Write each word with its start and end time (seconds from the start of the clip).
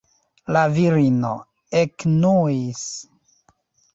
La 0.55 0.63
virino 0.77 1.33
ekenuis. 1.83 2.81